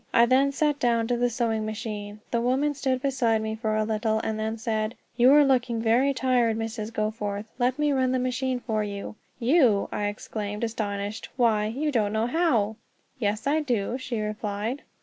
[0.15, 2.21] I then sat down to the sewing machine.
[2.31, 6.11] The woman stood beside me for a little, and then said: "You are looking very
[6.11, 6.91] tired, Mrs.
[6.91, 12.13] Goforth; let me run the machine for you." "You!" I exclaimed, astonished, "why, you don't
[12.13, 12.77] know how."
[13.19, 14.81] "Yes, I do," she replied.